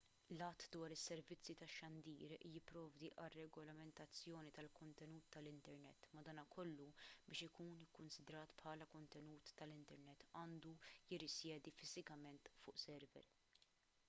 l-att 0.33 0.63
dwar 0.75 0.93
is-servizzi 0.93 1.53
tax-xandir 1.57 2.31
jipprovdi 2.53 3.09
għar-regolamentazzjoni 3.23 4.53
tal-kontenut 4.57 5.27
tal-internet 5.35 6.09
madankollu 6.19 6.87
biex 7.29 7.45
ikun 7.49 7.75
ikkunsidrat 7.87 8.55
bħala 8.63 8.87
kontenut 8.95 9.51
tal-internet 9.61 10.25
għandu 10.41 10.73
jirrisjedi 11.15 11.75
fiżikament 11.83 12.55
fuq 12.63 12.83
server 12.87 13.29